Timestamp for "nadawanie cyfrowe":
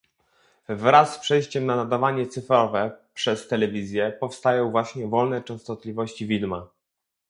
1.75-2.91